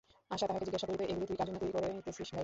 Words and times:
আশা 0.33 0.45
তাহাকে 0.47 0.65
জিজ্ঞাসা 0.67 0.87
করিত, 0.89 1.01
এগুলি 1.11 1.25
তুই 1.29 1.37
কার 1.39 1.47
জন্যে 1.47 1.59
তৈরি 1.63 1.73
করিতেছিস, 1.95 2.27
ভাই। 2.33 2.39